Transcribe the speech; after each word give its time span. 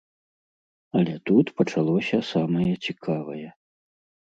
Але 0.99 1.13
тут 1.31 1.45
пачалося 1.61 2.17
самае 2.33 2.73
цікавае. 2.85 3.49